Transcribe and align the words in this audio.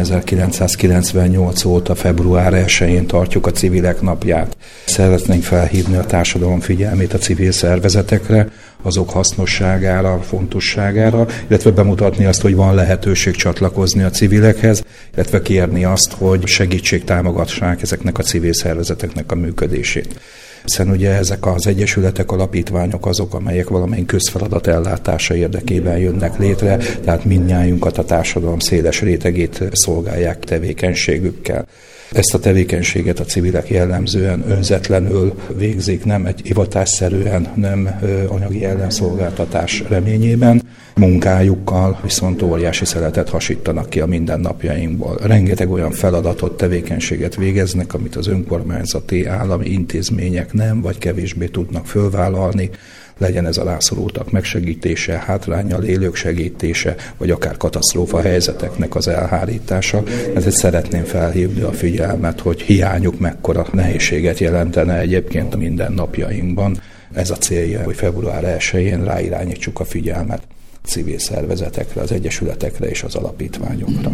1998 0.00 1.64
óta 1.64 1.94
február 1.94 2.52
1-én 2.66 3.06
tartjuk 3.06 3.46
a 3.46 3.50
civilek 3.50 4.00
napját. 4.00 4.56
Szeretnénk 4.86 5.42
felhívni 5.42 5.96
a 5.96 6.04
társadalom 6.04 6.60
figyelmét 6.60 7.12
a 7.12 7.18
civil 7.18 7.52
szervezetekre, 7.52 8.48
azok 8.82 9.10
hasznosságára, 9.10 10.22
fontosságára, 10.22 11.26
illetve 11.46 11.70
bemutatni 11.70 12.24
azt, 12.24 12.40
hogy 12.40 12.54
van 12.54 12.74
lehetőség 12.74 13.34
csatlakozni 13.34 14.02
a 14.02 14.10
civilekhez, 14.10 14.84
illetve 15.14 15.42
kérni 15.42 15.84
azt, 15.84 16.12
hogy 16.12 16.46
segítség 16.46 17.04
támogassák 17.04 17.82
ezeknek 17.82 18.18
a 18.18 18.22
civil 18.22 18.52
szervezeteknek 18.52 19.32
a 19.32 19.34
működését 19.34 20.20
hiszen 20.64 20.90
ugye 20.90 21.10
ezek 21.10 21.46
az 21.46 21.66
egyesületek, 21.66 22.32
alapítványok 22.32 23.06
azok, 23.06 23.34
amelyek 23.34 23.68
valamelyik 23.68 24.06
közfeladat 24.06 24.66
ellátása 24.66 25.34
érdekében 25.34 25.98
jönnek 25.98 26.38
létre, 26.38 26.76
tehát 26.76 27.24
mindnyájunkat 27.24 27.98
a 27.98 28.04
társadalom 28.04 28.58
széles 28.58 29.00
rétegét 29.00 29.62
szolgálják 29.72 30.44
tevékenységükkel. 30.44 31.66
Ezt 32.14 32.34
a 32.34 32.38
tevékenységet 32.38 33.20
a 33.20 33.24
civilek 33.24 33.68
jellemzően 33.68 34.44
önzetlenül 34.50 35.34
végzik, 35.56 36.04
nem 36.04 36.26
egy 36.26 36.40
hivatásszerűen, 36.44 37.48
nem 37.54 38.00
anyagi 38.28 38.64
ellenszolgáltatás 38.64 39.84
reményében. 39.88 40.62
Munkájukkal 40.96 41.98
viszont 42.02 42.42
óriási 42.42 42.84
szeletet 42.84 43.28
hasítanak 43.28 43.90
ki 43.90 44.00
a 44.00 44.06
mindennapjainkból. 44.06 45.18
Rengeteg 45.22 45.70
olyan 45.70 45.90
feladatot, 45.90 46.56
tevékenységet 46.56 47.36
végeznek, 47.36 47.94
amit 47.94 48.16
az 48.16 48.26
önkormányzati 48.26 49.26
állami 49.26 49.68
intézmények 49.68 50.52
nem 50.52 50.80
vagy 50.80 50.98
kevésbé 50.98 51.46
tudnak 51.46 51.86
fölvállalni, 51.86 52.70
legyen 53.18 53.46
ez 53.46 53.56
a 53.56 53.64
rászorultak 53.64 54.30
megsegítése, 54.30 55.22
hátrányal 55.26 55.82
élők 55.82 56.14
segítése, 56.14 56.94
vagy 57.16 57.30
akár 57.30 57.56
katasztrófa 57.56 58.20
helyzeteknek 58.20 58.94
az 58.94 59.08
elhárítása. 59.08 60.02
Ezért 60.34 60.56
szeretném 60.56 61.04
felhívni 61.04 61.60
a 61.60 61.72
figyelmet, 61.72 62.40
hogy 62.40 62.60
hiányuk 62.60 63.18
mekkora 63.18 63.66
nehézséget 63.72 64.38
jelentene 64.38 64.98
egyébként 64.98 65.54
a 65.54 65.56
mindennapjainkban. 65.56 66.80
Ez 67.12 67.30
a 67.30 67.36
célja, 67.36 67.82
hogy 67.82 67.96
február 67.96 68.56
1-én 68.58 69.04
ráirányítsuk 69.04 69.80
a 69.80 69.84
figyelmet 69.84 70.42
civil 70.84 71.18
szervezetekre, 71.18 72.00
az 72.00 72.12
egyesületekre 72.12 72.88
és 72.88 73.02
az 73.02 73.14
alapítványokra. 73.14 74.10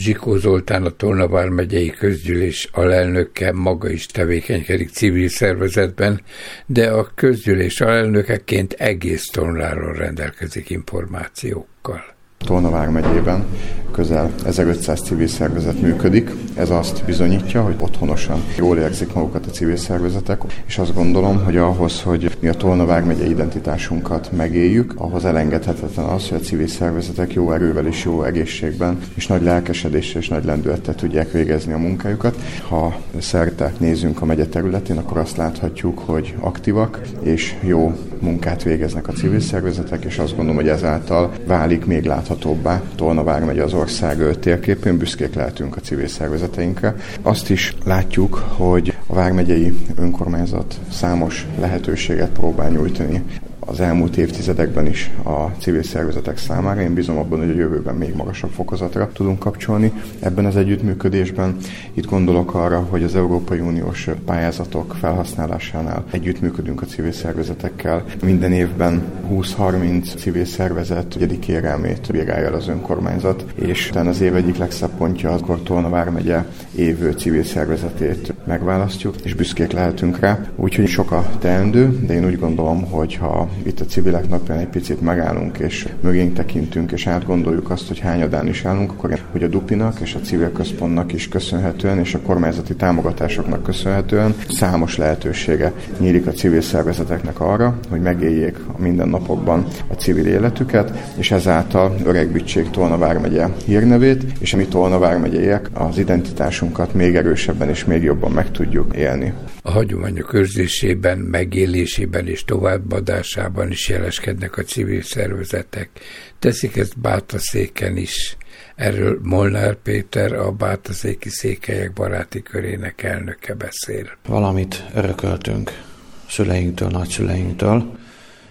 Zsikó 0.00 0.36
Zoltán, 0.36 0.84
a 0.84 0.90
Tolnavár 0.90 1.48
megyei 1.48 1.90
közgyűlés 1.90 2.68
alelnöke 2.72 3.52
maga 3.52 3.90
is 3.90 4.06
tevékenykedik 4.06 4.88
civil 4.88 5.28
szervezetben, 5.28 6.20
de 6.66 6.90
a 6.90 7.10
közgyűlés 7.14 7.80
alelnökeként 7.80 8.72
egész 8.72 9.26
Tolnáról 9.26 9.92
rendelkezik 9.92 10.70
információkkal. 10.70 12.18
Tolnavár 12.46 12.88
megyében 12.88 13.44
közel 13.90 14.30
1500 14.44 15.00
civil 15.00 15.26
szervezet 15.26 15.80
működik. 15.80 16.30
Ez 16.54 16.70
azt 16.70 17.02
bizonyítja, 17.04 17.62
hogy 17.62 17.74
otthonosan 17.80 18.42
jól 18.58 18.78
érzik 18.78 19.12
magukat 19.12 19.46
a 19.46 19.50
civil 19.50 19.76
szervezetek, 19.76 20.42
és 20.66 20.78
azt 20.78 20.94
gondolom, 20.94 21.44
hogy 21.44 21.56
ahhoz, 21.56 22.02
hogy 22.02 22.36
mi 22.40 22.48
a 22.48 22.54
Tolnavár 22.54 23.04
megye 23.04 23.28
identitásunkat 23.28 24.30
megéljük, 24.36 24.94
ahhoz 24.96 25.24
elengedhetetlen 25.24 26.04
az, 26.04 26.28
hogy 26.28 26.38
a 26.38 26.44
civil 26.44 26.66
szervezetek 26.66 27.32
jó 27.32 27.52
erővel 27.52 27.86
és 27.86 28.04
jó 28.04 28.22
egészségben, 28.22 28.98
és 29.14 29.26
nagy 29.26 29.42
lelkesedéssel 29.42 30.20
és 30.20 30.28
nagy 30.28 30.44
lendülettel 30.44 30.94
tudják 30.94 31.32
végezni 31.32 31.72
a 31.72 31.78
munkájukat. 31.78 32.36
Ha 32.68 32.96
szerte 33.18 33.72
nézünk 33.78 34.22
a 34.22 34.24
megye 34.24 34.46
területén, 34.46 34.98
akkor 34.98 35.18
azt 35.18 35.36
láthatjuk, 35.36 35.98
hogy 35.98 36.34
aktívak 36.40 37.00
és 37.22 37.54
jó 37.60 37.92
munkát 38.20 38.62
végeznek 38.62 39.08
a 39.08 39.12
civil 39.12 39.40
szervezetek, 39.40 40.04
és 40.04 40.18
azt 40.18 40.36
gondolom, 40.36 40.56
hogy 40.56 40.68
ezáltal 40.68 41.32
válik 41.46 41.84
még 41.84 42.04
láthatóbbá 42.30 42.82
Tolnavár 42.94 43.44
megye 43.44 43.62
az 43.62 43.74
ország 43.74 44.38
térképén, 44.38 44.98
büszkék 44.98 45.34
lehetünk 45.34 45.76
a 45.76 45.80
civil 45.80 46.06
szervezeteinkre. 46.06 46.94
Azt 47.22 47.50
is 47.50 47.74
látjuk, 47.84 48.34
hogy 48.34 48.96
a 49.06 49.14
Vármegyei 49.14 49.78
önkormányzat 49.96 50.78
számos 50.90 51.46
lehetőséget 51.58 52.30
próbál 52.30 52.70
nyújtani 52.70 53.22
az 53.70 53.80
elmúlt 53.80 54.16
évtizedekben 54.16 54.86
is 54.86 55.10
a 55.22 55.44
civil 55.58 55.82
szervezetek 55.82 56.38
számára. 56.38 56.80
Én 56.80 56.94
bízom 56.94 57.18
abban, 57.18 57.38
hogy 57.38 57.50
a 57.50 57.54
jövőben 57.54 57.94
még 57.94 58.14
magasabb 58.14 58.50
fokozatra 58.50 59.10
tudunk 59.12 59.38
kapcsolni 59.38 59.92
ebben 60.20 60.44
az 60.44 60.56
együttműködésben. 60.56 61.56
Itt 61.94 62.06
gondolok 62.06 62.54
arra, 62.54 62.86
hogy 62.90 63.02
az 63.02 63.16
Európai 63.16 63.60
Uniós 63.60 64.08
pályázatok 64.24 64.96
felhasználásánál 65.00 66.04
együttműködünk 66.10 66.82
a 66.82 66.86
civil 66.86 67.12
szervezetekkel. 67.12 68.04
Minden 68.22 68.52
évben 68.52 69.02
20-30 69.30 70.16
civil 70.16 70.44
szervezet 70.44 71.14
egyedi 71.14 71.38
kérelmét 71.38 72.08
bírálja 72.12 72.46
el 72.46 72.54
az 72.54 72.68
önkormányzat, 72.68 73.44
és 73.54 73.90
utána 73.90 74.08
az 74.08 74.20
év 74.20 74.34
egyik 74.34 74.56
legszebb 74.56 74.90
pontja, 74.98 75.32
akkor 75.32 75.62
Tolna 75.62 75.88
vármegye 75.88 76.44
évő 76.74 77.12
civil 77.12 77.44
szervezetét 77.44 78.34
megválasztjuk, 78.46 79.14
és 79.22 79.34
büszkék 79.34 79.72
lehetünk 79.72 80.18
rá. 80.18 80.38
Úgyhogy 80.56 80.86
sok 80.86 81.10
a 81.10 81.30
teendő, 81.38 81.98
de 82.06 82.14
én 82.14 82.26
úgy 82.26 82.38
gondolom, 82.38 82.84
hogy 82.84 83.14
ha 83.14 83.48
itt 83.64 83.80
a 83.80 83.84
civilek 83.84 84.28
napján 84.28 84.58
egy 84.58 84.66
picit 84.66 85.00
megállunk, 85.00 85.58
és 85.58 85.88
mögénk 86.00 86.34
tekintünk, 86.34 86.92
és 86.92 87.06
átgondoljuk 87.06 87.70
azt, 87.70 87.88
hogy 87.88 87.98
hányadán 87.98 88.48
is 88.48 88.64
állunk, 88.64 88.90
akkor 88.90 89.18
hogy 89.30 89.42
a 89.42 89.48
Dupinak 89.48 90.00
és 90.00 90.14
a 90.14 90.20
civil 90.20 90.52
központnak 90.52 91.12
is 91.12 91.28
köszönhetően, 91.28 91.98
és 91.98 92.14
a 92.14 92.20
kormányzati 92.20 92.74
támogatásoknak 92.74 93.62
köszönhetően 93.62 94.34
számos 94.48 94.96
lehetősége 94.96 95.72
nyílik 95.98 96.26
a 96.26 96.32
civil 96.32 96.60
szervezeteknek 96.60 97.40
arra, 97.40 97.78
hogy 97.88 98.00
megéljék 98.00 98.56
a 98.76 98.80
mindennapokban 98.80 99.66
a 99.88 99.94
civil 99.94 100.26
életüket, 100.26 101.12
és 101.18 101.30
ezáltal 101.30 101.96
öregbütség 102.04 102.70
Tolna 102.70 102.98
vármegye 102.98 103.46
hírnevét, 103.64 104.24
és 104.38 104.54
mi 104.54 104.64
Tolna 104.64 104.98
vármegyeiek 104.98 105.70
az 105.72 105.98
identitásunkat 105.98 106.94
még 106.94 107.16
erősebben 107.16 107.68
és 107.68 107.84
még 107.84 108.02
jobban 108.02 108.30
meg 108.32 108.50
tudjuk 108.50 108.96
élni. 108.96 109.32
A 109.62 109.70
hagyományok 109.70 110.34
őrzésében, 110.34 111.18
megélésében 111.18 112.26
és 112.26 112.44
továbbadásában 112.44 113.49
Amerikában 113.50 113.70
is 113.70 113.88
jeleskednek 113.88 114.56
a 114.56 114.62
civil 114.62 115.02
szervezetek. 115.02 115.90
Teszik 116.38 116.76
ezt 116.76 117.00
Bátaszéken 117.00 117.96
is. 117.96 118.36
Erről 118.76 119.18
Molnár 119.22 119.74
Péter, 119.74 120.32
a 120.32 120.50
Bátaszéki 120.50 121.28
Székelyek 121.28 121.92
Baráti 121.92 122.42
Körének 122.42 123.02
elnöke 123.02 123.54
beszél. 123.54 124.06
Valamit 124.26 124.84
örököltünk 124.94 125.82
szüleinktől, 126.28 126.88
nagyszüleinktől, 126.88 127.98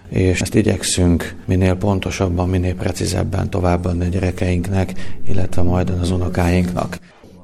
és 0.10 0.42
ezt 0.42 0.56
igyekszünk 0.56 1.36
minél 1.46 1.76
pontosabban, 1.76 2.50
minél 2.50 2.76
precízebben 2.76 3.50
továbbadni 3.50 4.06
a 4.06 4.10
gyerekeinknek, 4.10 4.92
illetve 5.28 5.62
majd 5.62 5.90
az 5.90 6.12
unokáinknak. 6.12 6.98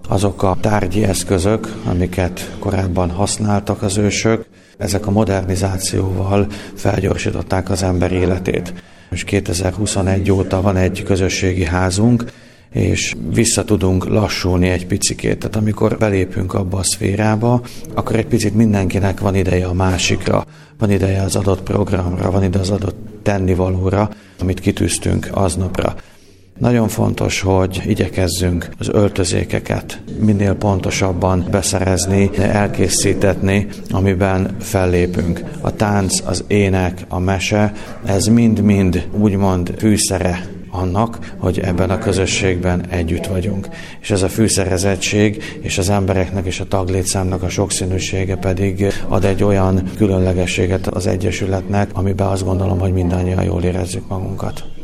Azok 0.07 0.43
a 0.43 0.57
tárgyi 0.61 1.03
eszközök, 1.03 1.67
amiket 1.85 2.55
korábban 2.59 3.09
használtak 3.09 3.81
az 3.81 3.97
ősök, 3.97 4.45
ezek 4.77 5.07
a 5.07 5.11
modernizációval 5.11 6.47
felgyorsították 6.75 7.69
az 7.69 7.83
ember 7.83 8.11
életét. 8.11 8.73
És 9.09 9.23
2021 9.23 10.31
óta 10.31 10.61
van 10.61 10.77
egy 10.77 11.03
közösségi 11.03 11.65
házunk, 11.65 12.23
és 12.75 13.13
vissza 13.33 13.63
tudunk 13.63 14.07
lassulni 14.07 14.69
egy 14.69 14.85
picikét. 14.85 15.37
Tehát 15.37 15.55
amikor 15.55 15.97
belépünk 15.97 16.53
abba 16.53 16.77
a 16.77 16.83
szférába, 16.83 17.61
akkor 17.93 18.15
egy 18.15 18.25
picit 18.25 18.55
mindenkinek 18.55 19.19
van 19.19 19.35
ideje 19.35 19.65
a 19.65 19.73
másikra, 19.73 20.45
van 20.77 20.91
ideje 20.91 21.21
az 21.21 21.35
adott 21.35 21.61
programra, 21.61 22.31
van 22.31 22.43
ide 22.43 22.59
az 22.59 22.69
adott 22.69 22.97
tennivalóra, 23.23 24.09
amit 24.39 24.59
kitűztünk 24.59 25.29
aznapra. 25.31 25.95
Nagyon 26.59 26.87
fontos, 26.87 27.41
hogy 27.41 27.81
igyekezzünk 27.85 28.69
az 28.79 28.89
öltözékeket 28.89 30.01
minél 30.19 30.53
pontosabban 30.53 31.47
beszerezni, 31.51 32.29
elkészítetni, 32.37 33.67
amiben 33.89 34.55
fellépünk. 34.59 35.43
A 35.61 35.75
tánc, 35.75 36.19
az 36.25 36.43
ének, 36.47 37.05
a 37.09 37.19
mese, 37.19 37.73
ez 38.05 38.25
mind-mind 38.25 39.07
úgymond 39.19 39.73
fűszere 39.77 40.49
annak, 40.69 41.35
hogy 41.37 41.59
ebben 41.59 41.89
a 41.89 41.97
közösségben 41.97 42.85
együtt 42.89 43.25
vagyunk. 43.25 43.67
És 44.01 44.11
ez 44.11 44.21
a 44.21 44.29
fűszerezettség 44.29 45.43
és 45.61 45.77
az 45.77 45.89
embereknek 45.89 46.45
és 46.45 46.59
a 46.59 46.67
taglétszámnak 46.67 47.43
a 47.43 47.49
sokszínűsége 47.49 48.35
pedig 48.35 48.85
ad 49.07 49.25
egy 49.25 49.43
olyan 49.43 49.83
különlegességet 49.97 50.87
az 50.87 51.07
Egyesületnek, 51.07 51.89
amiben 51.93 52.27
azt 52.27 52.45
gondolom, 52.45 52.79
hogy 52.79 52.93
mindannyian 52.93 53.43
jól 53.43 53.63
érezzük 53.63 54.07
magunkat. 54.07 54.74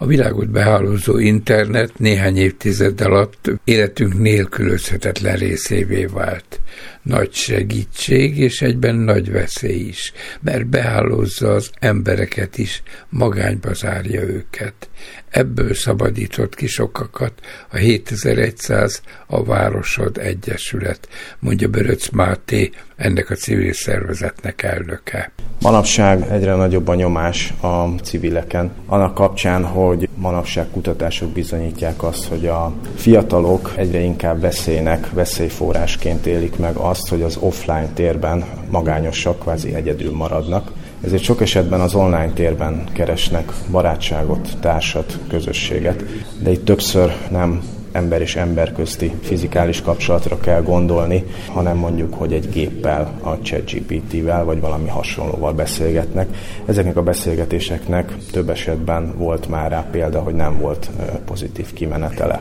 A 0.00 0.06
világot 0.06 0.50
behálózó 0.50 1.18
internet 1.18 1.98
néhány 1.98 2.36
évtized 2.36 3.00
alatt 3.00 3.50
életünk 3.64 4.18
nélkülözhetetlen 4.18 5.36
részévé 5.36 6.04
vált. 6.04 6.60
Nagy 7.02 7.32
segítség 7.32 8.38
és 8.38 8.62
egyben 8.62 8.94
nagy 8.94 9.30
veszély 9.30 9.86
is, 9.86 10.12
mert 10.40 10.66
behálózza 10.66 11.52
az 11.52 11.70
embereket 11.78 12.58
is, 12.58 12.82
magányba 13.08 13.74
zárja 13.74 14.22
őket. 14.22 14.87
Ebből 15.30 15.74
szabadított 15.74 16.54
ki 16.54 16.66
sokakat 16.66 17.32
a 17.72 17.76
7100 17.76 19.02
a 19.26 19.44
Városod 19.44 20.18
Egyesület, 20.18 21.08
mondja 21.38 21.68
Böröc 21.68 22.08
Máté, 22.08 22.70
ennek 22.96 23.30
a 23.30 23.34
civil 23.34 23.72
szervezetnek 23.72 24.62
elnöke. 24.62 25.32
Manapság 25.60 26.26
egyre 26.30 26.54
nagyobb 26.54 26.88
a 26.88 26.94
nyomás 26.94 27.54
a 27.60 27.84
civileken. 28.02 28.70
Annak 28.86 29.14
kapcsán, 29.14 29.64
hogy 29.64 30.08
manapság 30.14 30.66
kutatások 30.70 31.28
bizonyítják 31.28 32.02
azt, 32.02 32.26
hogy 32.26 32.46
a 32.46 32.72
fiatalok 32.96 33.72
egyre 33.76 33.98
inkább 33.98 34.40
veszélynek, 34.40 35.10
veszélyforrásként 35.10 36.26
élik 36.26 36.56
meg 36.56 36.76
azt, 36.76 37.08
hogy 37.08 37.22
az 37.22 37.36
offline 37.36 37.88
térben 37.94 38.44
magányosak, 38.70 39.38
kvázi 39.38 39.74
egyedül 39.74 40.12
maradnak 40.12 40.70
ezért 41.00 41.22
sok 41.22 41.40
esetben 41.40 41.80
az 41.80 41.94
online 41.94 42.30
térben 42.34 42.84
keresnek 42.92 43.52
barátságot, 43.70 44.56
társat, 44.60 45.18
közösséget, 45.28 46.04
de 46.42 46.50
itt 46.50 46.64
többször 46.64 47.12
nem 47.30 47.62
ember 47.92 48.20
és 48.20 48.36
ember 48.36 48.72
közti 48.72 49.12
fizikális 49.22 49.82
kapcsolatra 49.82 50.38
kell 50.38 50.62
gondolni, 50.62 51.24
hanem 51.52 51.76
mondjuk, 51.76 52.14
hogy 52.14 52.32
egy 52.32 52.48
géppel, 52.50 53.12
a 53.22 53.38
ChatGPT-vel 53.42 54.44
vagy 54.44 54.60
valami 54.60 54.88
hasonlóval 54.88 55.52
beszélgetnek. 55.52 56.28
Ezeknek 56.66 56.96
a 56.96 57.02
beszélgetéseknek 57.02 58.16
több 58.32 58.50
esetben 58.50 59.14
volt 59.16 59.48
már 59.48 59.70
rá 59.70 59.86
példa, 59.90 60.20
hogy 60.20 60.34
nem 60.34 60.58
volt 60.58 60.90
pozitív 61.24 61.72
kimenetele. 61.72 62.40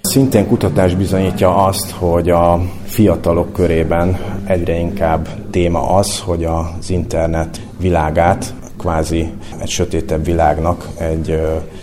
Szintén 0.00 0.46
kutatás 0.46 0.94
bizonyítja 0.94 1.64
azt, 1.64 1.90
hogy 1.90 2.30
a 2.30 2.60
fiatalok 2.84 3.52
körében 3.52 4.18
egyre 4.44 4.78
inkább 4.78 5.28
téma 5.50 5.88
az, 5.94 6.20
hogy 6.20 6.44
az 6.44 6.90
internet 6.90 7.60
világát 7.78 8.54
kvázi 8.78 9.32
egy 9.60 9.68
sötétebb 9.68 10.24
világnak, 10.24 10.88
egy 10.98 11.40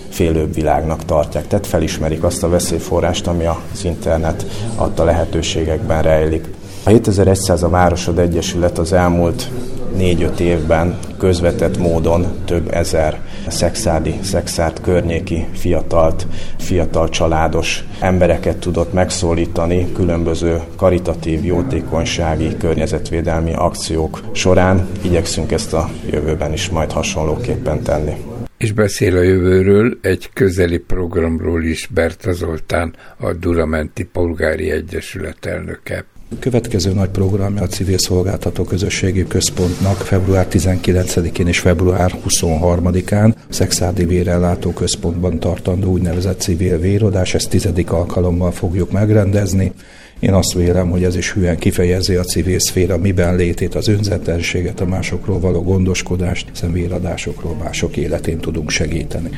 félőbb 0.10 0.54
világnak 0.54 1.06
tartják. 1.06 1.48
Tehát 1.48 1.68
felismerik 1.68 2.24
azt 2.24 2.44
a 2.44 2.50
veszélyforrást, 2.50 3.28
ami 3.28 3.46
az 3.46 3.86
internet 3.86 4.46
adta 4.76 5.04
lehetőségekben 5.04 6.02
rejlik. 6.02 6.48
A 6.84 6.90
7100 6.90 7.64
a 7.64 7.70
Városod 7.70 8.20
Egyesület 8.20 8.78
az 8.78 8.94
elmúlt 8.94 9.50
négy-öt 9.96 10.40
évben 10.40 10.98
közvetett 11.26 11.78
módon 11.78 12.26
több 12.46 12.74
ezer 12.74 13.20
szexádi, 13.48 14.20
szexárt 14.22 14.82
környéki 14.82 15.46
fiatalt, 15.54 16.28
fiatal 16.58 17.10
családos 17.10 17.84
embereket 18.00 18.58
tudott 18.58 18.94
megszólítani 18.94 19.92
különböző 19.92 20.62
karitatív, 20.76 21.46
jótékonysági, 21.46 22.58
környezetvédelmi 22.58 23.54
akciók 23.54 24.22
során. 24.32 24.88
Igyekszünk 25.02 25.52
ezt 25.52 25.74
a 25.74 25.90
jövőben 26.12 26.54
is 26.54 26.70
majd 26.70 26.92
hasonlóképpen 26.92 27.84
tenni. 27.84 28.14
És 28.58 28.72
beszél 28.72 29.18
a 29.18 29.22
jövőről 29.22 29.98
egy 30.02 30.30
közeli 30.34 30.78
programról 30.78 31.64
is 31.64 31.88
Berta 31.94 32.32
Zoltán, 32.32 32.96
a 33.18 33.34
Duramenti 33.34 34.04
Polgári 34.04 34.72
Egyesület 34.72 35.46
elnöke. 35.46 36.06
Következő 36.40 36.94
nagy 36.94 37.10
programja 37.10 37.62
a 37.62 37.68
Civil 37.68 37.98
Szolgáltató 37.98 38.64
Közösségi 38.64 39.28
Központnak 39.28 39.96
február 39.96 40.48
19-én 40.52 41.48
és 41.48 41.60
február 41.60 42.20
23-án 42.28 43.36
a 43.36 43.54
Szexádi 43.54 44.06
Vérellátó 44.06 44.72
Központban 44.72 45.40
tartandó 45.40 45.92
úgynevezett 45.92 46.40
civil 46.40 46.80
vérodás, 46.80 47.34
ezt 47.34 47.50
tizedik 47.50 47.92
alkalommal 47.92 48.52
fogjuk 48.52 48.92
megrendezni. 48.92 49.72
Én 50.20 50.34
azt 50.34 50.54
vélem, 50.54 50.90
hogy 50.90 51.04
ez 51.04 51.16
is 51.16 51.32
hülyen 51.32 51.58
kifejezi 51.58 52.16
a 52.16 52.24
civil 52.24 52.60
szféra 52.60 52.98
miben 52.98 53.36
létét, 53.36 53.76
az 53.76 53.88
önzetlenséget, 53.88 54.80
a 54.80 54.86
másokról 54.86 55.40
való 55.40 55.64
gondoskodást, 55.64 56.50
hiszen 56.50 56.72
véradásokról 56.72 57.56
mások 57.56 57.98
életén 57.98 58.38
tudunk 58.38 58.70
segíteni. 58.70 59.30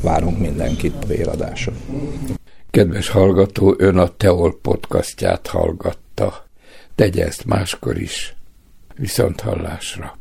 Várunk 0.00 0.38
mindenkit 0.38 0.94
a 1.02 1.06
véradáson. 1.06 1.74
Kedves 2.70 3.08
hallgató, 3.08 3.74
ön 3.78 3.96
a 3.96 4.08
Teol 4.16 4.58
podcastját 4.62 5.46
hallgat 5.46 5.98
megtagadta. 6.14 6.46
Tegye 6.94 7.24
ezt 7.24 7.44
máskor 7.44 7.98
is. 7.98 8.34
Viszont 8.94 9.40
hallásra. 9.40 10.18